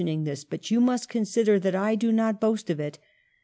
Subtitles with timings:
[0.01, 2.97] 17 ing this, but you must consider that I do not boast of it.